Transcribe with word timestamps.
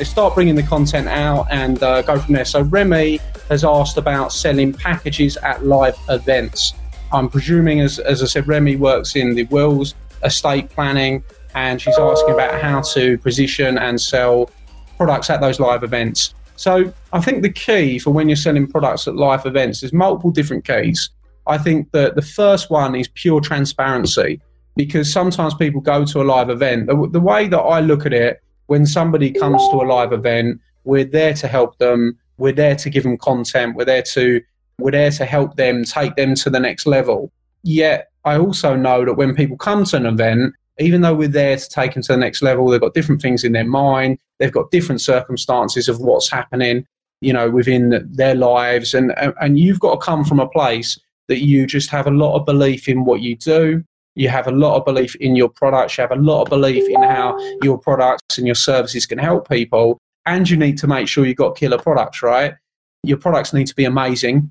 They 0.00 0.04
start 0.04 0.34
bringing 0.34 0.54
the 0.54 0.62
content 0.62 1.06
out 1.08 1.46
and 1.50 1.82
uh, 1.82 2.00
go 2.00 2.18
from 2.18 2.32
there. 2.32 2.46
So 2.46 2.62
Remy 2.62 3.20
has 3.50 3.64
asked 3.64 3.98
about 3.98 4.32
selling 4.32 4.72
packages 4.72 5.36
at 5.36 5.66
live 5.66 5.94
events. 6.08 6.72
I'm 7.12 7.28
presuming, 7.28 7.80
as, 7.80 7.98
as 7.98 8.22
I 8.22 8.26
said, 8.26 8.48
Remy 8.48 8.76
works 8.76 9.14
in 9.14 9.34
the 9.34 9.44
wills 9.44 9.94
estate 10.24 10.70
planning, 10.70 11.22
and 11.54 11.82
she's 11.82 11.98
asking 11.98 12.32
about 12.32 12.62
how 12.62 12.80
to 12.80 13.18
position 13.18 13.76
and 13.76 14.00
sell 14.00 14.50
products 14.96 15.28
at 15.28 15.42
those 15.42 15.60
live 15.60 15.84
events. 15.84 16.32
So 16.56 16.90
I 17.12 17.20
think 17.20 17.42
the 17.42 17.52
key 17.52 17.98
for 17.98 18.10
when 18.10 18.26
you're 18.26 18.36
selling 18.36 18.66
products 18.66 19.06
at 19.06 19.16
live 19.16 19.44
events 19.44 19.82
is 19.82 19.92
multiple 19.92 20.30
different 20.30 20.64
keys. 20.64 21.10
I 21.46 21.58
think 21.58 21.92
that 21.92 22.14
the 22.14 22.22
first 22.22 22.70
one 22.70 22.94
is 22.94 23.08
pure 23.08 23.42
transparency 23.42 24.40
because 24.76 25.12
sometimes 25.12 25.52
people 25.52 25.82
go 25.82 26.06
to 26.06 26.22
a 26.22 26.24
live 26.24 26.48
event. 26.48 26.86
The, 26.86 27.06
the 27.12 27.20
way 27.20 27.48
that 27.48 27.60
I 27.60 27.80
look 27.80 28.06
at 28.06 28.14
it 28.14 28.42
when 28.70 28.86
somebody 28.86 29.32
comes 29.32 29.60
to 29.70 29.78
a 29.78 29.86
live 29.94 30.12
event, 30.12 30.60
we're 30.84 31.04
there 31.04 31.34
to 31.34 31.48
help 31.48 31.76
them. 31.78 32.16
We're 32.38 32.52
there 32.52 32.76
to 32.76 32.88
give 32.88 33.02
them 33.02 33.18
content. 33.18 33.74
We're 33.74 33.84
there 33.84 34.04
to 34.14 34.40
we're 34.78 34.92
there 34.92 35.10
to 35.10 35.24
help 35.26 35.56
them 35.56 35.82
take 35.82 36.14
them 36.14 36.36
to 36.36 36.50
the 36.50 36.60
next 36.60 36.86
level. 36.86 37.32
Yet 37.64 38.12
I 38.24 38.38
also 38.38 38.76
know 38.76 39.04
that 39.04 39.14
when 39.14 39.34
people 39.34 39.56
come 39.56 39.82
to 39.86 39.96
an 39.96 40.06
event, 40.06 40.54
even 40.78 41.00
though 41.00 41.16
we're 41.16 41.26
there 41.26 41.56
to 41.56 41.68
take 41.68 41.94
them 41.94 42.04
to 42.04 42.12
the 42.12 42.18
next 42.18 42.42
level, 42.42 42.68
they've 42.68 42.80
got 42.80 42.94
different 42.94 43.20
things 43.20 43.42
in 43.42 43.50
their 43.50 43.66
mind. 43.66 44.18
They've 44.38 44.52
got 44.52 44.70
different 44.70 45.00
circumstances 45.00 45.88
of 45.88 45.98
what's 45.98 46.30
happening, 46.30 46.86
you 47.20 47.32
know, 47.32 47.50
within 47.50 48.08
their 48.08 48.36
lives, 48.36 48.94
and 48.94 49.12
and 49.40 49.58
you've 49.58 49.80
got 49.80 49.96
to 49.96 50.06
come 50.06 50.24
from 50.24 50.38
a 50.38 50.48
place 50.48 50.96
that 51.26 51.40
you 51.44 51.66
just 51.66 51.90
have 51.90 52.06
a 52.06 52.12
lot 52.12 52.36
of 52.36 52.46
belief 52.46 52.88
in 52.88 53.04
what 53.04 53.20
you 53.20 53.34
do 53.34 53.84
you 54.14 54.28
have 54.28 54.46
a 54.46 54.52
lot 54.52 54.76
of 54.76 54.84
belief 54.84 55.14
in 55.16 55.36
your 55.36 55.48
products, 55.48 55.96
you 55.96 56.02
have 56.02 56.12
a 56.12 56.16
lot 56.16 56.42
of 56.42 56.48
belief 56.48 56.88
in 56.88 57.02
how 57.02 57.36
your 57.62 57.78
products 57.78 58.38
and 58.38 58.46
your 58.46 58.54
services 58.54 59.06
can 59.06 59.18
help 59.18 59.48
people, 59.48 59.98
and 60.26 60.48
you 60.48 60.56
need 60.56 60.78
to 60.78 60.86
make 60.86 61.08
sure 61.08 61.24
you've 61.26 61.36
got 61.36 61.56
killer 61.56 61.78
products, 61.78 62.22
right? 62.22 62.54
Your 63.02 63.18
products 63.18 63.52
need 63.52 63.66
to 63.66 63.74
be 63.74 63.84
amazing, 63.84 64.50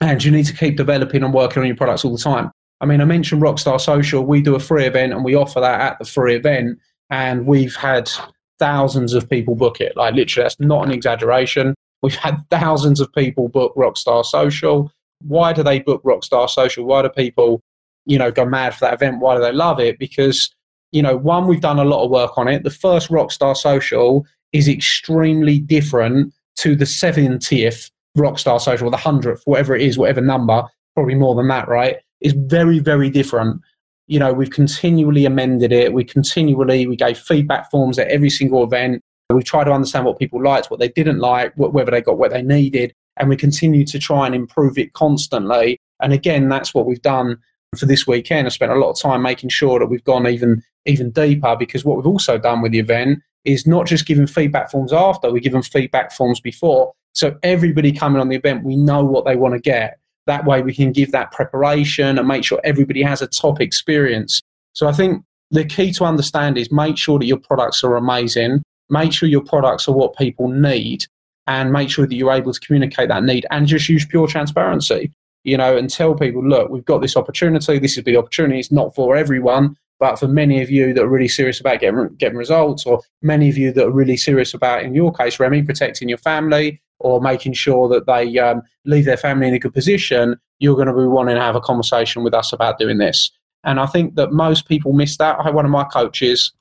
and 0.00 0.22
you 0.24 0.30
need 0.30 0.46
to 0.46 0.56
keep 0.56 0.76
developing 0.76 1.22
and 1.22 1.34
working 1.34 1.60
on 1.60 1.66
your 1.66 1.76
products 1.76 2.04
all 2.04 2.16
the 2.16 2.22
time. 2.22 2.50
I 2.80 2.86
mean, 2.86 3.00
I 3.00 3.04
mentioned 3.04 3.42
Rockstar 3.42 3.80
Social. 3.80 4.24
We 4.24 4.42
do 4.42 4.54
a 4.56 4.60
free 4.60 4.84
event 4.84 5.12
and 5.12 5.24
we 5.24 5.34
offer 5.34 5.60
that 5.60 5.80
at 5.80 5.98
the 5.98 6.04
free 6.04 6.34
event, 6.34 6.78
and 7.10 7.46
we've 7.46 7.76
had 7.76 8.10
thousands 8.58 9.14
of 9.14 9.28
people 9.28 9.54
book 9.54 9.80
it. 9.80 9.96
Like, 9.96 10.14
literally, 10.14 10.44
that's 10.44 10.60
not 10.60 10.84
an 10.84 10.92
exaggeration. 10.92 11.74
We've 12.02 12.14
had 12.14 12.44
thousands 12.50 13.00
of 13.00 13.12
people 13.12 13.48
book 13.48 13.74
Rockstar 13.76 14.24
Social. 14.24 14.90
Why 15.20 15.52
do 15.52 15.62
they 15.62 15.80
book 15.80 16.02
Rockstar 16.02 16.50
Social? 16.50 16.84
Why 16.84 17.02
do 17.02 17.08
people 17.08 17.62
you 18.06 18.18
know, 18.18 18.30
go 18.30 18.44
mad 18.44 18.74
for 18.74 18.80
that 18.80 18.94
event. 18.94 19.20
Why 19.20 19.34
do 19.34 19.40
they 19.40 19.52
love 19.52 19.80
it? 19.80 19.98
Because, 19.98 20.54
you 20.92 21.02
know, 21.02 21.16
one, 21.16 21.46
we've 21.46 21.60
done 21.60 21.78
a 21.78 21.84
lot 21.84 22.04
of 22.04 22.10
work 22.10 22.36
on 22.36 22.48
it. 22.48 22.62
The 22.62 22.70
first 22.70 23.10
Rockstar 23.10 23.56
Social 23.56 24.26
is 24.52 24.68
extremely 24.68 25.58
different 25.58 26.32
to 26.56 26.76
the 26.76 26.84
70th 26.84 27.90
Rockstar 28.16 28.60
Social, 28.60 28.86
or 28.86 28.90
the 28.90 28.96
100th, 28.96 29.40
whatever 29.44 29.74
it 29.74 29.82
is, 29.82 29.98
whatever 29.98 30.20
number, 30.20 30.64
probably 30.94 31.16
more 31.16 31.34
than 31.34 31.48
that, 31.48 31.68
right? 31.68 31.96
Is 32.20 32.32
very, 32.32 32.78
very 32.78 33.10
different. 33.10 33.60
You 34.06 34.18
know, 34.18 34.32
we've 34.32 34.50
continually 34.50 35.24
amended 35.24 35.72
it. 35.72 35.92
We 35.92 36.04
continually, 36.04 36.86
we 36.86 36.96
gave 36.96 37.18
feedback 37.18 37.70
forms 37.70 37.98
at 37.98 38.08
every 38.08 38.30
single 38.30 38.62
event. 38.62 39.02
We 39.30 39.42
try 39.42 39.64
to 39.64 39.72
understand 39.72 40.04
what 40.04 40.18
people 40.18 40.42
liked, 40.42 40.70
what 40.70 40.78
they 40.78 40.88
didn't 40.88 41.18
like, 41.18 41.52
whether 41.56 41.90
they 41.90 42.02
got 42.02 42.18
what 42.18 42.30
they 42.30 42.42
needed. 42.42 42.92
And 43.16 43.28
we 43.28 43.36
continue 43.36 43.84
to 43.86 43.98
try 43.98 44.26
and 44.26 44.34
improve 44.34 44.78
it 44.78 44.92
constantly. 44.92 45.80
And 46.00 46.12
again, 46.12 46.48
that's 46.48 46.74
what 46.74 46.86
we've 46.86 47.02
done 47.02 47.38
for 47.74 47.86
this 47.86 48.06
weekend, 48.06 48.46
I 48.46 48.50
spent 48.50 48.72
a 48.72 48.76
lot 48.76 48.90
of 48.90 48.98
time 48.98 49.22
making 49.22 49.50
sure 49.50 49.78
that 49.78 49.86
we've 49.86 50.04
gone 50.04 50.26
even 50.26 50.62
even 50.86 51.10
deeper 51.10 51.56
because 51.58 51.84
what 51.84 51.96
we've 51.96 52.06
also 52.06 52.38
done 52.38 52.60
with 52.60 52.72
the 52.72 52.78
event 52.78 53.20
is 53.44 53.66
not 53.66 53.86
just 53.86 54.06
giving 54.06 54.26
feedback 54.26 54.70
forms 54.70 54.92
after, 54.92 55.30
we 55.30 55.40
give 55.40 55.52
them 55.52 55.62
feedback 55.62 56.12
forms 56.12 56.40
before. 56.40 56.92
So 57.12 57.36
everybody 57.42 57.92
coming 57.92 58.20
on 58.20 58.28
the 58.28 58.36
event, 58.36 58.64
we 58.64 58.76
know 58.76 59.04
what 59.04 59.24
they 59.24 59.36
want 59.36 59.54
to 59.54 59.60
get. 59.60 59.98
That 60.26 60.46
way 60.46 60.62
we 60.62 60.74
can 60.74 60.92
give 60.92 61.12
that 61.12 61.32
preparation 61.32 62.18
and 62.18 62.26
make 62.26 62.44
sure 62.44 62.60
everybody 62.64 63.02
has 63.02 63.22
a 63.22 63.26
top 63.26 63.60
experience. 63.60 64.40
So 64.72 64.88
I 64.88 64.92
think 64.92 65.22
the 65.50 65.64
key 65.64 65.92
to 65.92 66.04
understand 66.04 66.58
is 66.58 66.72
make 66.72 66.96
sure 66.96 67.18
that 67.18 67.26
your 67.26 67.38
products 67.38 67.84
are 67.84 67.96
amazing, 67.96 68.62
make 68.90 69.12
sure 69.12 69.28
your 69.28 69.44
products 69.44 69.86
are 69.86 69.94
what 69.94 70.16
people 70.16 70.48
need, 70.48 71.04
and 71.46 71.72
make 71.72 71.90
sure 71.90 72.06
that 72.06 72.14
you're 72.14 72.32
able 72.32 72.52
to 72.52 72.60
communicate 72.60 73.08
that 73.08 73.22
need 73.22 73.46
and 73.50 73.66
just 73.66 73.88
use 73.88 74.06
pure 74.06 74.26
transparency 74.26 75.12
you 75.44 75.56
know, 75.56 75.76
and 75.76 75.88
tell 75.88 76.14
people, 76.14 76.46
look, 76.46 76.70
we've 76.70 76.84
got 76.84 77.00
this 77.00 77.16
opportunity. 77.16 77.78
This 77.78 77.96
is 77.96 78.04
the 78.04 78.16
opportunity. 78.16 78.58
It's 78.58 78.72
not 78.72 78.94
for 78.94 79.16
everyone, 79.16 79.76
but 80.00 80.18
for 80.18 80.26
many 80.26 80.62
of 80.62 80.70
you 80.70 80.92
that 80.94 81.02
are 81.02 81.08
really 81.08 81.28
serious 81.28 81.60
about 81.60 81.80
getting, 81.80 82.08
getting 82.16 82.38
results, 82.38 82.84
or 82.86 83.00
many 83.22 83.48
of 83.48 83.56
you 83.56 83.72
that 83.72 83.86
are 83.86 83.90
really 83.90 84.16
serious 84.16 84.54
about, 84.54 84.82
in 84.82 84.94
your 84.94 85.12
case, 85.12 85.38
Remy, 85.38 85.62
protecting 85.62 86.08
your 86.08 86.18
family 86.18 86.80
or 86.98 87.20
making 87.20 87.52
sure 87.52 87.88
that 87.88 88.06
they 88.06 88.38
um, 88.38 88.62
leave 88.84 89.04
their 89.04 89.16
family 89.16 89.48
in 89.48 89.54
a 89.54 89.58
good 89.58 89.74
position, 89.74 90.36
you're 90.58 90.76
going 90.76 90.88
to 90.88 90.94
be 90.94 91.04
wanting 91.04 91.34
to 91.34 91.40
have 91.40 91.56
a 91.56 91.60
conversation 91.60 92.22
with 92.22 92.32
us 92.32 92.52
about 92.52 92.78
doing 92.78 92.98
this. 92.98 93.30
And 93.64 93.80
I 93.80 93.86
think 93.86 94.14
that 94.14 94.32
most 94.32 94.66
people 94.66 94.92
miss 94.92 95.16
that. 95.18 95.38
I 95.38 95.42
had 95.42 95.54
one 95.54 95.64
of 95.64 95.70
my 95.70 95.84
coaches 95.84 96.52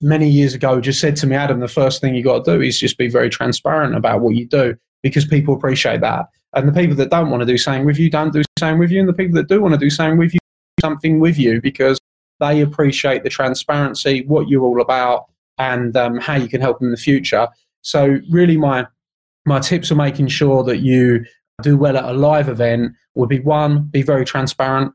many 0.00 0.28
years 0.28 0.54
ago 0.54 0.80
just 0.80 1.00
said 1.00 1.16
to 1.16 1.26
me, 1.26 1.36
Adam, 1.36 1.60
the 1.60 1.68
first 1.68 2.00
thing 2.00 2.14
you 2.14 2.22
got 2.22 2.44
to 2.44 2.56
do 2.56 2.62
is 2.62 2.78
just 2.78 2.96
be 2.96 3.08
very 3.08 3.28
transparent 3.28 3.94
about 3.94 4.20
what 4.20 4.34
you 4.34 4.46
do 4.46 4.74
because 5.02 5.26
people 5.26 5.54
appreciate 5.54 6.00
that. 6.00 6.26
And 6.54 6.68
the 6.68 6.72
people 6.72 6.96
that 6.96 7.10
don't 7.10 7.30
want 7.30 7.42
to 7.42 7.46
do 7.46 7.56
same 7.56 7.84
with 7.84 7.98
you 7.98 8.10
don't 8.10 8.32
do 8.32 8.42
same 8.58 8.78
with 8.78 8.90
you, 8.90 9.00
and 9.00 9.08
the 9.08 9.14
people 9.14 9.36
that 9.36 9.48
do 9.48 9.60
want 9.60 9.74
to 9.74 9.78
do 9.78 9.90
same 9.90 10.16
with 10.16 10.34
you 10.34 10.40
something 10.80 11.20
with 11.20 11.38
you 11.38 11.60
because 11.60 11.98
they 12.40 12.60
appreciate 12.62 13.22
the 13.22 13.28
transparency, 13.28 14.24
what 14.26 14.48
you're 14.48 14.64
all 14.64 14.80
about, 14.80 15.26
and 15.58 15.96
um, 15.96 16.18
how 16.18 16.34
you 16.34 16.48
can 16.48 16.60
help 16.60 16.78
them 16.78 16.88
in 16.88 16.92
the 16.92 16.96
future. 16.96 17.46
So 17.82 18.18
really, 18.30 18.56
my 18.56 18.86
my 19.46 19.60
tips 19.60 19.88
for 19.88 19.94
making 19.94 20.28
sure 20.28 20.62
that 20.64 20.78
you 20.78 21.24
do 21.62 21.76
well 21.76 21.96
at 21.96 22.04
a 22.04 22.12
live 22.12 22.48
event 22.48 22.92
would 23.14 23.28
be 23.28 23.40
one, 23.40 23.84
be 23.84 24.02
very 24.02 24.24
transparent. 24.24 24.92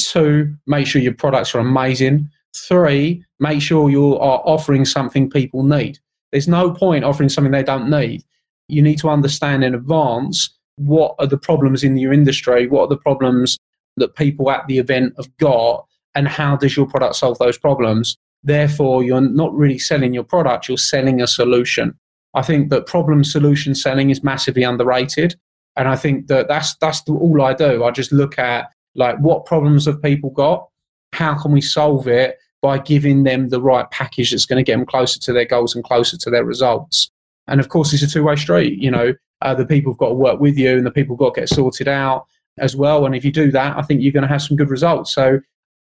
Two, 0.00 0.54
make 0.66 0.86
sure 0.86 1.02
your 1.02 1.14
products 1.14 1.54
are 1.54 1.58
amazing. 1.58 2.28
Three, 2.56 3.24
make 3.38 3.62
sure 3.62 3.90
you 3.90 4.18
are 4.18 4.42
offering 4.44 4.84
something 4.84 5.30
people 5.30 5.62
need. 5.62 5.98
There's 6.32 6.48
no 6.48 6.72
point 6.72 7.04
offering 7.04 7.28
something 7.28 7.52
they 7.52 7.62
don't 7.62 7.90
need. 7.90 8.24
You 8.68 8.82
need 8.82 8.98
to 9.00 9.08
understand 9.08 9.64
in 9.64 9.74
advance 9.74 10.50
what 10.76 11.14
are 11.18 11.26
the 11.26 11.38
problems 11.38 11.84
in 11.84 11.96
your 11.96 12.12
industry, 12.12 12.66
what 12.66 12.82
are 12.82 12.88
the 12.88 12.96
problems 12.96 13.58
that 13.96 14.16
people 14.16 14.50
at 14.50 14.66
the 14.66 14.78
event 14.78 15.14
have 15.16 15.34
got, 15.38 15.86
and 16.14 16.28
how 16.28 16.56
does 16.56 16.76
your 16.76 16.86
product 16.86 17.16
solve 17.16 17.38
those 17.38 17.58
problems. 17.58 18.16
Therefore, 18.42 19.02
you're 19.02 19.20
not 19.20 19.54
really 19.54 19.78
selling 19.78 20.14
your 20.14 20.24
product, 20.24 20.68
you're 20.68 20.78
selling 20.78 21.20
a 21.20 21.26
solution. 21.26 21.94
I 22.34 22.42
think 22.42 22.70
that 22.70 22.86
problem 22.86 23.24
solution 23.24 23.74
selling 23.74 24.10
is 24.10 24.22
massively 24.22 24.62
underrated. 24.62 25.34
And 25.76 25.88
I 25.88 25.96
think 25.96 26.28
that 26.28 26.48
that's, 26.48 26.74
that's 26.76 27.02
all 27.08 27.42
I 27.42 27.54
do. 27.54 27.84
I 27.84 27.90
just 27.90 28.12
look 28.12 28.38
at 28.38 28.70
like 28.94 29.18
what 29.18 29.46
problems 29.46 29.86
have 29.86 30.02
people 30.02 30.30
got? 30.30 30.68
How 31.12 31.40
can 31.40 31.52
we 31.52 31.60
solve 31.60 32.08
it 32.08 32.36
by 32.62 32.78
giving 32.78 33.22
them 33.22 33.48
the 33.48 33.60
right 33.60 33.90
package 33.90 34.30
that's 34.30 34.46
going 34.46 34.62
to 34.62 34.68
get 34.68 34.76
them 34.76 34.86
closer 34.86 35.18
to 35.20 35.32
their 35.32 35.44
goals 35.44 35.74
and 35.74 35.84
closer 35.84 36.16
to 36.18 36.30
their 36.30 36.44
results? 36.44 37.10
And 37.46 37.60
of 37.60 37.68
course, 37.68 37.92
it's 37.92 38.02
a 38.02 38.10
two 38.10 38.24
way 38.24 38.36
street. 38.36 38.78
You 38.80 38.90
know, 38.90 39.14
uh, 39.42 39.54
the 39.54 39.66
people 39.66 39.92
have 39.92 39.98
got 39.98 40.08
to 40.08 40.14
work 40.14 40.40
with 40.40 40.56
you 40.56 40.76
and 40.76 40.86
the 40.86 40.90
people 40.90 41.16
have 41.16 41.20
got 41.20 41.34
to 41.34 41.40
get 41.40 41.48
sorted 41.48 41.88
out 41.88 42.26
as 42.58 42.76
well. 42.76 43.06
And 43.06 43.14
if 43.14 43.24
you 43.24 43.32
do 43.32 43.50
that, 43.52 43.76
I 43.76 43.82
think 43.82 44.02
you're 44.02 44.12
going 44.12 44.22
to 44.22 44.28
have 44.28 44.42
some 44.42 44.56
good 44.56 44.70
results. 44.70 45.12
So, 45.14 45.40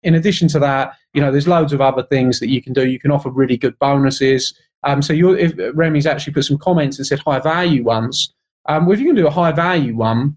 in 0.02 0.14
addition 0.14 0.46
to 0.48 0.60
that, 0.60 0.94
you 1.12 1.20
know, 1.20 1.32
there's 1.32 1.48
loads 1.48 1.72
of 1.72 1.80
other 1.80 2.04
things 2.04 2.38
that 2.40 2.48
you 2.48 2.62
can 2.62 2.72
do. 2.72 2.86
You 2.86 3.00
can 3.00 3.10
offer 3.10 3.30
really 3.30 3.56
good 3.56 3.78
bonuses. 3.78 4.54
Um, 4.84 5.02
so, 5.02 5.12
you 5.12 5.32
if 5.32 5.54
Remy's 5.74 6.06
actually 6.06 6.34
put 6.34 6.44
some 6.44 6.58
comments 6.58 6.98
and 6.98 7.06
said 7.06 7.20
high 7.20 7.40
value 7.40 7.82
ones. 7.82 8.32
Um, 8.66 8.84
well, 8.86 8.92
if 8.92 9.00
you 9.00 9.06
can 9.06 9.16
do 9.16 9.26
a 9.26 9.30
high 9.30 9.52
value 9.52 9.96
one, 9.96 10.36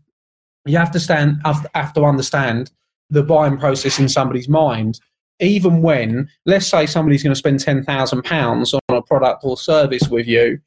you 0.66 0.78
have 0.78 0.92
to 0.92 1.00
stand 1.00 1.42
have 1.44 1.94
to 1.94 2.04
understand 2.04 2.72
the 3.10 3.24
buying 3.24 3.58
process 3.58 4.00
in 4.00 4.08
somebody's 4.08 4.48
mind. 4.48 5.00
Even 5.40 5.82
when, 5.82 6.30
let's 6.46 6.68
say, 6.68 6.86
somebody's 6.86 7.24
going 7.24 7.34
to 7.34 7.40
spend 7.40 7.60
ten 7.60 7.84
thousand 7.84 8.24
pounds 8.24 8.74
on 8.74 8.82
a 8.90 9.02
product 9.02 9.42
or 9.44 9.58
service 9.58 10.08
with 10.08 10.28
you, 10.28 10.60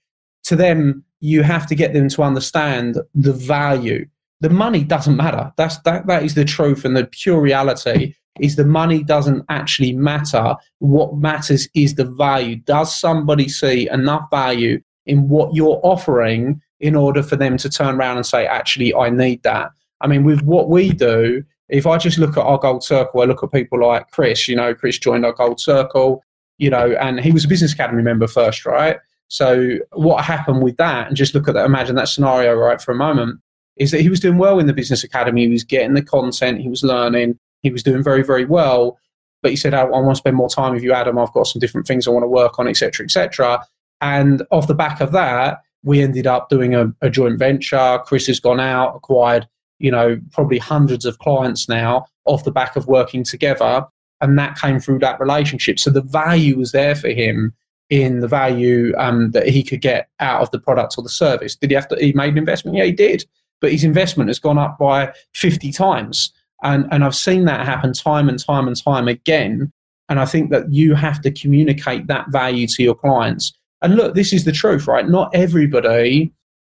to 0.44 0.56
them 0.56 1.04
you 1.24 1.42
have 1.42 1.66
to 1.66 1.74
get 1.74 1.94
them 1.94 2.06
to 2.10 2.22
understand 2.22 2.98
the 3.14 3.32
value. 3.32 4.06
The 4.42 4.50
money 4.50 4.84
doesn't 4.84 5.16
matter. 5.16 5.50
That's 5.56 5.78
that. 5.78 6.06
That 6.06 6.22
is 6.22 6.34
the 6.34 6.44
truth 6.44 6.84
and 6.84 6.94
the 6.94 7.06
pure 7.06 7.40
reality. 7.40 8.14
Is 8.40 8.56
the 8.56 8.64
money 8.66 9.02
doesn't 9.02 9.44
actually 9.48 9.94
matter. 9.94 10.54
What 10.80 11.16
matters 11.16 11.66
is 11.74 11.94
the 11.94 12.04
value. 12.04 12.56
Does 12.56 12.94
somebody 12.94 13.48
see 13.48 13.88
enough 13.88 14.28
value 14.30 14.82
in 15.06 15.28
what 15.28 15.54
you're 15.54 15.80
offering 15.82 16.60
in 16.80 16.94
order 16.94 17.22
for 17.22 17.36
them 17.36 17.56
to 17.58 17.70
turn 17.70 17.94
around 17.94 18.16
and 18.16 18.26
say, 18.26 18.44
actually, 18.46 18.94
I 18.94 19.08
need 19.08 19.42
that? 19.44 19.70
I 20.02 20.08
mean, 20.08 20.24
with 20.24 20.42
what 20.42 20.68
we 20.68 20.92
do, 20.92 21.42
if 21.70 21.86
I 21.86 21.96
just 21.96 22.18
look 22.18 22.36
at 22.36 22.44
our 22.44 22.58
gold 22.58 22.84
circle, 22.84 23.22
I 23.22 23.24
look 23.24 23.42
at 23.42 23.52
people 23.52 23.80
like 23.80 24.10
Chris, 24.10 24.46
you 24.46 24.56
know, 24.56 24.74
Chris 24.74 24.98
joined 24.98 25.24
our 25.24 25.32
gold 25.32 25.60
circle, 25.60 26.22
you 26.58 26.68
know, 26.68 26.90
and 27.00 27.20
he 27.20 27.32
was 27.32 27.44
a 27.44 27.48
business 27.48 27.72
academy 27.72 28.02
member 28.02 28.26
first, 28.26 28.66
right? 28.66 28.98
So 29.34 29.78
what 29.92 30.24
happened 30.24 30.62
with 30.62 30.76
that, 30.76 31.08
and 31.08 31.16
just 31.16 31.34
look 31.34 31.48
at 31.48 31.54
that, 31.54 31.66
imagine 31.66 31.96
that 31.96 32.08
scenario, 32.08 32.54
right, 32.54 32.80
for 32.80 32.92
a 32.92 32.96
moment, 32.96 33.40
is 33.76 33.90
that 33.90 34.00
he 34.00 34.08
was 34.08 34.20
doing 34.20 34.38
well 34.38 34.58
in 34.58 34.66
the 34.66 34.72
business 34.72 35.02
academy. 35.02 35.46
He 35.46 35.50
was 35.50 35.64
getting 35.64 35.94
the 35.94 36.02
content, 36.02 36.60
he 36.60 36.68
was 36.68 36.84
learning, 36.84 37.38
he 37.62 37.70
was 37.70 37.82
doing 37.82 38.02
very, 38.02 38.22
very 38.22 38.44
well. 38.44 38.98
But 39.42 39.50
he 39.50 39.56
said, 39.56 39.74
I, 39.74 39.82
I 39.82 39.84
want 39.84 40.10
to 40.10 40.16
spend 40.16 40.36
more 40.36 40.48
time 40.48 40.72
with 40.72 40.82
you, 40.82 40.92
Adam. 40.92 41.18
I've 41.18 41.32
got 41.32 41.46
some 41.46 41.60
different 41.60 41.86
things 41.86 42.06
I 42.06 42.12
want 42.12 42.22
to 42.22 42.28
work 42.28 42.58
on, 42.58 42.68
etc., 42.68 43.04
etc. 43.04 43.66
And 44.00 44.42
off 44.50 44.68
the 44.68 44.74
back 44.74 45.00
of 45.00 45.12
that, 45.12 45.60
we 45.82 46.00
ended 46.00 46.26
up 46.26 46.48
doing 46.48 46.74
a, 46.74 46.92
a 47.02 47.10
joint 47.10 47.38
venture. 47.38 48.00
Chris 48.06 48.26
has 48.28 48.40
gone 48.40 48.60
out, 48.60 48.96
acquired 48.96 49.46
you 49.78 49.90
know, 49.90 50.20
probably 50.32 50.58
hundreds 50.58 51.04
of 51.04 51.18
clients 51.18 51.68
now 51.68 52.06
off 52.24 52.44
the 52.44 52.50
back 52.50 52.76
of 52.76 52.86
working 52.86 53.24
together. 53.24 53.84
And 54.20 54.38
that 54.38 54.56
came 54.56 54.80
through 54.80 55.00
that 55.00 55.20
relationship. 55.20 55.78
So 55.78 55.90
the 55.90 56.00
value 56.00 56.56
was 56.56 56.72
there 56.72 56.94
for 56.94 57.08
him 57.08 57.52
in 57.90 58.20
the 58.20 58.28
value 58.28 58.92
um, 58.98 59.30
that 59.32 59.48
he 59.48 59.62
could 59.62 59.80
get 59.80 60.08
out 60.20 60.40
of 60.40 60.50
the 60.50 60.58
product 60.58 60.94
or 60.96 61.02
the 61.02 61.08
service. 61.08 61.54
Did 61.54 61.70
he 61.70 61.74
have 61.74 61.88
to, 61.88 61.96
he 61.96 62.12
made 62.12 62.30
an 62.30 62.38
investment? 62.38 62.76
Yeah, 62.76 62.84
he 62.84 62.92
did. 62.92 63.24
But 63.60 63.72
his 63.72 63.84
investment 63.84 64.28
has 64.28 64.38
gone 64.38 64.58
up 64.58 64.78
by 64.78 65.12
50 65.34 65.72
times. 65.72 66.32
And, 66.62 66.86
and 66.90 67.04
I've 67.04 67.14
seen 67.14 67.44
that 67.44 67.66
happen 67.66 67.92
time 67.92 68.28
and 68.28 68.42
time 68.42 68.66
and 68.66 68.82
time 68.82 69.08
again. 69.08 69.72
And 70.08 70.20
I 70.20 70.24
think 70.24 70.50
that 70.50 70.72
you 70.72 70.94
have 70.94 71.20
to 71.22 71.30
communicate 71.30 72.06
that 72.08 72.30
value 72.30 72.66
to 72.68 72.82
your 72.82 72.94
clients. 72.94 73.52
And 73.82 73.96
look, 73.96 74.14
this 74.14 74.32
is 74.32 74.44
the 74.44 74.52
truth, 74.52 74.86
right? 74.86 75.08
Not 75.08 75.34
everybody 75.34 76.32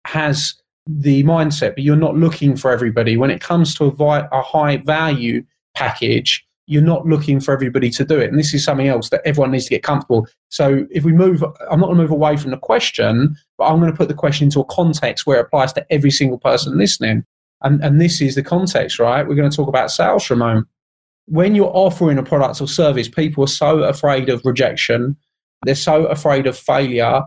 has 0.07 0.55
the 0.87 1.25
mindset, 1.25 1.75
but 1.75 1.83
you're 1.83 1.97
not 1.97 2.17
looking 2.17 2.57
for 2.57 2.71
everybody. 2.71 3.17
When 3.17 3.31
it 3.31 3.41
comes 3.41 3.75
to 3.77 3.85
a, 3.85 3.91
vi- 3.91 4.29
a 4.31 4.43
high 4.43 4.79
value 4.79 5.45
package, 5.75 6.46
you're 6.67 6.83
not 6.83 7.07
looking 7.07 7.41
for 7.41 7.53
everybody 7.53 7.91
to 7.91 8.05
do 8.05 8.19
it. 8.19 8.29
And 8.29 8.39
this 8.39 8.53
is 8.53 8.65
something 8.65 8.89
else 8.89 9.11
that 9.11 9.23
everyone 9.25 9.53
needs 9.53 9.65
to 9.67 9.71
get 9.71 9.83
comfortable. 9.83 10.27
So 10.49 10.85
if 10.91 11.05
we 11.05 11.13
move, 11.13 11.43
I'm 11.71 11.81
not 11.81 11.87
going 11.87 11.97
to 11.97 12.03
move 12.03 12.11
away 12.11 12.37
from 12.37 12.51
the 12.51 12.57
question, 12.57 13.37
but 13.57 13.65
I'm 13.65 13.79
going 13.79 13.91
to 13.91 13.97
put 13.97 14.09
the 14.09 14.15
question 14.15 14.47
into 14.47 14.61
a 14.61 14.65
context 14.65 15.27
where 15.27 15.39
it 15.39 15.47
applies 15.47 15.73
to 15.75 15.87
every 15.91 16.11
single 16.11 16.39
person 16.39 16.77
listening. 16.77 17.25
And, 17.63 17.83
and 17.83 18.01
this 18.01 18.21
is 18.21 18.35
the 18.35 18.43
context, 18.43 18.99
right? 18.99 19.27
We're 19.27 19.37
going 19.37 19.51
to 19.51 19.57
talk 19.57 19.69
about 19.69 19.91
sales, 19.91 20.29
Ramon. 20.29 20.67
When 21.27 21.55
you're 21.55 21.73
offering 21.73 22.19
a 22.19 22.23
product 22.23 22.61
or 22.61 22.69
service, 22.69 23.09
people 23.09 23.45
are 23.45 23.49
so 23.49 23.85
afraid 23.85 24.29
of 24.29 24.43
rejection. 24.45 25.17
They're 25.65 25.75
so 25.75 26.07
afraid 26.07 26.47
of 26.47 26.59
failure 26.59 27.23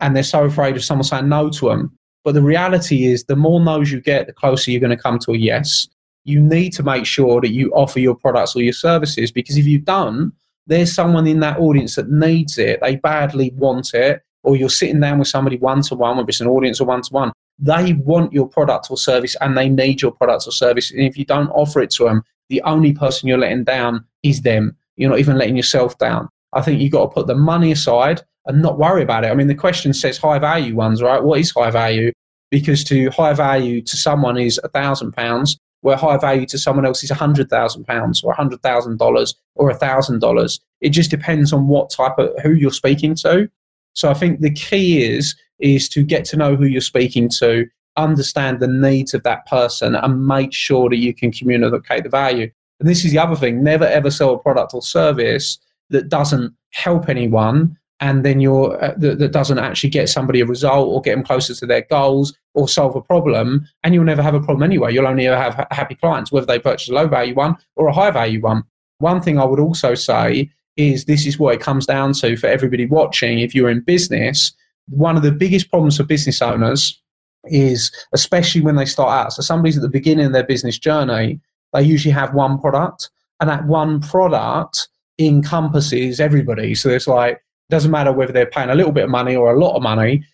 and 0.00 0.16
they're 0.16 0.22
so 0.22 0.44
afraid 0.44 0.76
of 0.76 0.84
someone 0.84 1.04
saying 1.04 1.28
no 1.28 1.50
to 1.50 1.68
them. 1.68 1.96
But 2.24 2.34
the 2.34 2.42
reality 2.42 3.06
is, 3.06 3.24
the 3.24 3.36
more 3.36 3.60
no's 3.60 3.90
you 3.90 4.00
get, 4.00 4.26
the 4.26 4.32
closer 4.32 4.70
you're 4.70 4.80
going 4.80 4.96
to 4.96 5.02
come 5.02 5.18
to 5.20 5.32
a 5.32 5.38
yes. 5.38 5.88
You 6.28 6.40
need 6.42 6.74
to 6.74 6.82
make 6.82 7.06
sure 7.06 7.40
that 7.40 7.52
you 7.52 7.70
offer 7.70 8.00
your 8.00 8.14
products 8.14 8.54
or 8.54 8.62
your 8.62 8.74
services 8.74 9.32
because 9.32 9.56
if 9.56 9.64
you 9.64 9.78
don't, 9.78 10.30
there's 10.66 10.94
someone 10.94 11.26
in 11.26 11.40
that 11.40 11.58
audience 11.58 11.94
that 11.94 12.10
needs 12.10 12.58
it. 12.58 12.80
They 12.82 12.96
badly 12.96 13.50
want 13.56 13.94
it, 13.94 14.20
or 14.42 14.54
you're 14.54 14.68
sitting 14.68 15.00
down 15.00 15.18
with 15.18 15.28
somebody 15.28 15.56
one 15.56 15.80
to 15.84 15.94
one, 15.94 16.18
whether 16.18 16.28
it's 16.28 16.42
an 16.42 16.46
audience 16.46 16.82
or 16.82 16.84
one 16.84 17.00
to 17.00 17.12
one. 17.14 17.32
They 17.58 17.94
want 17.94 18.34
your 18.34 18.46
product 18.46 18.88
or 18.90 18.98
service 18.98 19.36
and 19.40 19.56
they 19.56 19.70
need 19.70 20.02
your 20.02 20.12
product 20.12 20.46
or 20.46 20.52
service. 20.52 20.90
And 20.90 21.00
if 21.00 21.16
you 21.16 21.24
don't 21.24 21.48
offer 21.48 21.80
it 21.80 21.88
to 21.92 22.04
them, 22.04 22.22
the 22.50 22.60
only 22.62 22.92
person 22.92 23.26
you're 23.26 23.38
letting 23.38 23.64
down 23.64 24.04
is 24.22 24.42
them. 24.42 24.76
You're 24.96 25.08
not 25.08 25.20
even 25.20 25.38
letting 25.38 25.56
yourself 25.56 25.96
down. 25.96 26.28
I 26.52 26.60
think 26.60 26.78
you've 26.78 26.92
got 26.92 27.06
to 27.06 27.14
put 27.14 27.26
the 27.26 27.36
money 27.36 27.72
aside 27.72 28.20
and 28.44 28.60
not 28.60 28.78
worry 28.78 29.02
about 29.02 29.24
it. 29.24 29.30
I 29.30 29.34
mean, 29.34 29.46
the 29.46 29.54
question 29.54 29.94
says 29.94 30.18
high 30.18 30.38
value 30.38 30.74
ones, 30.74 31.00
right? 31.00 31.22
What 31.22 31.40
is 31.40 31.52
high 31.52 31.70
value? 31.70 32.12
Because 32.50 32.84
to 32.84 33.08
high 33.10 33.32
value 33.32 33.80
to 33.80 33.96
someone 33.96 34.36
is 34.36 34.60
a 34.62 34.68
thousand 34.68 35.12
pounds, 35.12 35.58
where 35.82 35.96
high 35.96 36.16
value 36.16 36.46
to 36.46 36.58
someone 36.58 36.84
else 36.84 37.02
is 37.02 37.10
a 37.10 37.14
hundred 37.14 37.48
thousand 37.50 37.84
pounds 37.84 38.22
or 38.22 38.32
a 38.32 38.36
hundred 38.36 38.62
thousand 38.62 38.98
dollars 38.98 39.34
or 39.54 39.70
a 39.70 39.74
thousand 39.74 40.20
dollars. 40.20 40.60
It 40.80 40.90
just 40.90 41.10
depends 41.10 41.52
on 41.52 41.68
what 41.68 41.90
type 41.90 42.18
of 42.18 42.30
who 42.42 42.54
you're 42.54 42.70
speaking 42.70 43.14
to. 43.16 43.48
So 43.94 44.10
I 44.10 44.14
think 44.14 44.40
the 44.40 44.50
key 44.50 45.02
is 45.02 45.36
is 45.58 45.88
to 45.90 46.02
get 46.02 46.24
to 46.26 46.36
know 46.36 46.54
who 46.54 46.66
you're 46.66 46.80
speaking 46.80 47.28
to, 47.28 47.66
understand 47.96 48.60
the 48.60 48.68
needs 48.68 49.12
of 49.12 49.24
that 49.24 49.46
person, 49.46 49.96
and 49.96 50.26
make 50.26 50.52
sure 50.52 50.88
that 50.88 50.96
you 50.98 51.12
can 51.14 51.32
communicate 51.32 52.04
the 52.04 52.08
value. 52.08 52.50
And 52.78 52.88
this 52.88 53.04
is 53.04 53.12
the 53.12 53.18
other 53.18 53.36
thing: 53.36 53.62
never 53.62 53.86
ever 53.86 54.10
sell 54.10 54.34
a 54.34 54.38
product 54.38 54.74
or 54.74 54.82
service 54.82 55.58
that 55.90 56.08
doesn't 56.08 56.54
help 56.70 57.08
anyone 57.08 57.76
and 58.00 58.24
then 58.24 58.40
you're 58.40 58.82
uh, 58.82 58.94
that, 58.96 59.18
that, 59.18 59.32
doesn't 59.32 59.58
actually 59.58 59.90
get 59.90 60.08
somebody 60.08 60.40
a 60.40 60.46
result 60.46 60.88
or 60.88 61.00
get 61.00 61.14
them 61.14 61.24
closer 61.24 61.54
to 61.54 61.66
their 61.66 61.82
goals 61.82 62.36
or 62.54 62.68
solve 62.68 62.94
a 62.96 63.00
problem 63.00 63.66
and 63.82 63.94
you'll 63.94 64.04
never 64.04 64.22
have 64.22 64.34
a 64.34 64.40
problem 64.40 64.62
anyway. 64.62 64.92
You'll 64.92 65.06
only 65.06 65.26
ever 65.26 65.40
have 65.40 65.66
happy 65.70 65.94
clients 65.94 66.30
whether 66.30 66.46
they 66.46 66.58
purchase 66.58 66.88
a 66.88 66.92
low 66.92 67.08
value 67.08 67.34
one 67.34 67.56
or 67.76 67.88
a 67.88 67.92
high 67.92 68.10
value 68.10 68.40
one. 68.40 68.64
One 68.98 69.20
thing 69.20 69.38
i 69.38 69.44
would 69.44 69.60
also 69.60 69.94
say 69.94 70.50
is 70.76 71.04
this 71.04 71.26
is 71.26 71.38
what 71.38 71.54
it 71.54 71.60
comes 71.60 71.86
down 71.86 72.12
to 72.14 72.36
for 72.36 72.46
everybody 72.46 72.86
watching. 72.86 73.40
If 73.40 73.54
you're 73.54 73.70
in 73.70 73.80
business 73.80 74.52
one 74.90 75.16
of 75.16 75.22
the 75.22 75.32
biggest 75.32 75.68
problems 75.68 75.98
for 75.98 76.04
business 76.04 76.40
owners 76.40 77.00
is 77.44 77.92
especially 78.12 78.60
when 78.60 78.76
they 78.76 78.84
start 78.84 79.10
out 79.10 79.32
so 79.32 79.42
somebody's 79.42 79.76
at 79.76 79.82
the 79.82 79.88
beginning 79.88 80.26
of 80.26 80.32
their 80.32 80.44
business 80.44 80.78
journey 80.78 81.40
they 81.72 81.82
usually 81.82 82.12
have 82.12 82.34
one 82.34 82.58
product 82.58 83.10
and 83.40 83.48
that 83.48 83.66
one 83.66 84.00
product 84.00 84.88
encompasses 85.18 86.20
everybody. 86.20 86.74
So 86.74 86.90
it's 86.90 87.08
like 87.08 87.42
doesn't 87.70 87.90
matter 87.90 88.12
whether 88.12 88.32
they're 88.32 88.46
paying 88.46 88.70
a 88.70 88.74
little 88.74 88.92
bit 88.92 89.04
of 89.04 89.10
money 89.10 89.36
or 89.36 89.52
a 89.52 89.58
lot 89.58 89.76
of 89.76 89.82
money, 89.82 90.24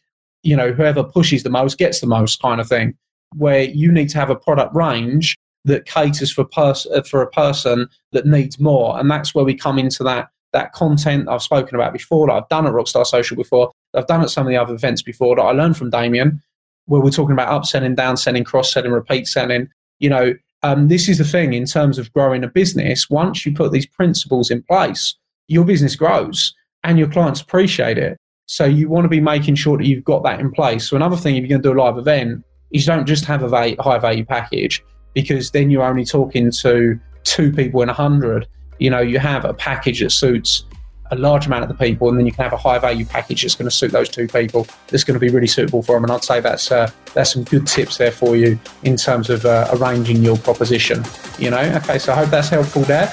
you 0.42 0.56
know, 0.56 0.72
whoever 0.72 1.02
pushes 1.02 1.42
the 1.42 1.50
most 1.50 1.78
gets 1.78 2.00
the 2.00 2.06
most 2.06 2.40
kind 2.40 2.60
of 2.60 2.68
thing. 2.68 2.96
Where 3.36 3.62
you 3.62 3.90
need 3.90 4.08
to 4.10 4.18
have 4.18 4.30
a 4.30 4.36
product 4.36 4.74
range 4.74 5.36
that 5.64 5.86
caters 5.86 6.30
for 6.30 6.44
pers- 6.44 6.86
uh, 6.86 7.02
for 7.02 7.22
a 7.22 7.30
person 7.30 7.88
that 8.12 8.26
needs 8.26 8.60
more, 8.60 8.98
and 8.98 9.10
that's 9.10 9.34
where 9.34 9.44
we 9.44 9.54
come 9.54 9.78
into 9.78 10.04
that 10.04 10.28
that 10.52 10.72
content 10.72 11.28
I've 11.28 11.42
spoken 11.42 11.74
about 11.74 11.92
before, 11.92 12.28
that 12.28 12.34
I've 12.34 12.48
done 12.48 12.64
at 12.66 12.72
Rockstar 12.72 13.04
Social 13.04 13.36
before, 13.36 13.72
I've 13.92 14.06
done 14.06 14.22
at 14.22 14.30
some 14.30 14.46
of 14.46 14.50
the 14.50 14.56
other 14.56 14.72
events 14.72 15.02
before, 15.02 15.34
that 15.34 15.42
I 15.42 15.50
learned 15.50 15.76
from 15.76 15.90
Damien, 15.90 16.40
where 16.86 17.00
we're 17.00 17.10
talking 17.10 17.32
about 17.32 17.50
upselling, 17.50 17.96
downselling, 17.96 18.44
cross-selling, 18.46 18.92
repeat 18.92 19.26
selling. 19.26 19.68
You 19.98 20.10
know, 20.10 20.34
um, 20.62 20.86
this 20.86 21.08
is 21.08 21.18
the 21.18 21.24
thing 21.24 21.54
in 21.54 21.66
terms 21.66 21.98
of 21.98 22.12
growing 22.12 22.44
a 22.44 22.48
business. 22.48 23.10
Once 23.10 23.44
you 23.44 23.52
put 23.52 23.72
these 23.72 23.86
principles 23.86 24.48
in 24.48 24.62
place, 24.62 25.16
your 25.48 25.64
business 25.64 25.96
grows 25.96 26.54
and 26.84 26.98
your 26.98 27.08
clients 27.08 27.40
appreciate 27.40 27.98
it. 27.98 28.18
So 28.46 28.64
you 28.64 28.88
want 28.88 29.04
to 29.04 29.08
be 29.08 29.20
making 29.20 29.54
sure 29.56 29.78
that 29.78 29.86
you've 29.86 30.04
got 30.04 30.22
that 30.24 30.38
in 30.38 30.52
place. 30.52 30.88
So 30.88 30.96
another 30.96 31.16
thing, 31.16 31.36
if 31.36 31.40
you're 31.40 31.48
going 31.48 31.62
to 31.62 31.68
do 31.70 31.72
a 31.72 31.80
live 31.80 31.96
event, 31.96 32.44
is 32.70 32.86
you 32.86 32.92
don't 32.92 33.06
just 33.06 33.24
have 33.24 33.42
a 33.42 33.76
high 33.80 33.98
value 33.98 34.24
package 34.24 34.84
because 35.14 35.50
then 35.52 35.70
you're 35.70 35.82
only 35.82 36.04
talking 36.04 36.50
to 36.50 36.98
two 37.24 37.52
people 37.52 37.82
in 37.82 37.88
a 37.88 37.92
hundred. 37.94 38.46
You 38.78 38.90
know, 38.90 39.00
you 39.00 39.18
have 39.18 39.44
a 39.44 39.54
package 39.54 40.00
that 40.00 40.10
suits 40.10 40.64
a 41.10 41.16
large 41.16 41.46
amount 41.46 41.62
of 41.62 41.68
the 41.68 41.74
people, 41.74 42.08
and 42.08 42.18
then 42.18 42.26
you 42.26 42.32
can 42.32 42.42
have 42.42 42.52
a 42.52 42.56
high 42.56 42.78
value 42.78 43.04
package 43.04 43.42
that's 43.42 43.54
going 43.54 43.70
to 43.70 43.74
suit 43.74 43.92
those 43.92 44.08
two 44.08 44.26
people. 44.26 44.66
That's 44.88 45.04
going 45.04 45.14
to 45.14 45.20
be 45.20 45.30
really 45.30 45.46
suitable 45.46 45.82
for 45.82 45.94
them. 45.94 46.04
And 46.04 46.12
I'd 46.12 46.24
say 46.24 46.40
that's 46.40 46.70
uh, 46.70 46.90
that's 47.14 47.32
some 47.32 47.44
good 47.44 47.66
tips 47.66 47.96
there 47.96 48.10
for 48.10 48.36
you 48.36 48.58
in 48.82 48.96
terms 48.96 49.30
of 49.30 49.46
uh, 49.46 49.68
arranging 49.72 50.22
your 50.22 50.36
proposition. 50.36 51.02
You 51.38 51.50
know, 51.50 51.60
okay. 51.82 51.98
So 51.98 52.12
I 52.12 52.16
hope 52.16 52.30
that's 52.30 52.48
helpful 52.48 52.82
there. 52.82 53.12